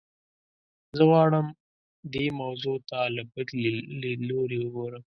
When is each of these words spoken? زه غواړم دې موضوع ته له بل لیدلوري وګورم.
زه 0.97 1.03
غواړم 1.09 1.45
دې 2.13 2.25
موضوع 2.41 2.77
ته 2.89 2.99
له 3.15 3.23
بل 3.33 3.47
لیدلوري 4.01 4.57
وګورم. 4.63 4.99